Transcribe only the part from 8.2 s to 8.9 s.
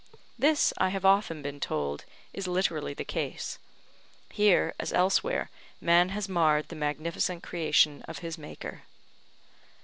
Maker.